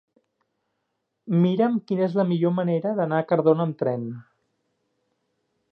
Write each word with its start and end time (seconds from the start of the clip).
Mira'm 1.43 1.75
quina 1.91 2.07
és 2.07 2.15
la 2.21 2.25
millor 2.31 2.55
manera 2.61 2.97
d'anar 3.01 3.21
a 3.21 3.27
Cardona 3.33 3.69
amb 3.69 3.79
tren. 3.83 4.13